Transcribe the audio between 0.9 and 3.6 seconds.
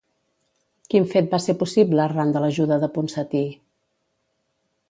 Quin fet va ser possible arran de l'ajuda de Ponsatí?